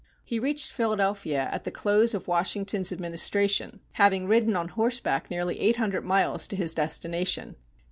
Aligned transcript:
He 0.25 0.39
reached 0.39 0.71
Philadelphia 0.71 1.47
at 1.51 1.63
the 1.63 1.69
close 1.69 2.15
of 2.15 2.27
Washington's 2.27 2.91
administration, 2.91 3.81
having 3.91 4.25
ridden 4.27 4.55
on 4.55 4.69
horseback 4.69 5.29
nearly 5.29 5.59
eight 5.59 5.75
hundred 5.75 6.03
miles 6.03 6.47
to 6.47 6.55
his 6.55 6.73
destination. 6.73 7.55